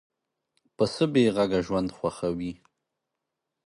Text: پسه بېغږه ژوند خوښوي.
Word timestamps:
پسه 0.75 1.05
بېغږه 1.13 1.59
ژوند 1.67 1.89
خوښوي. 1.97 2.53